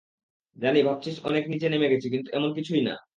জানি, 0.57 0.79
ভাবছিস 0.83 1.15
অনেক 1.23 1.43
নিচে 1.47 1.67
নেমে 1.69 1.91
গেছি, 1.93 2.07
কিন্তু 2.09 2.29
এমন 2.33 2.49
কিছুই 2.53 2.81
না। 2.81 2.95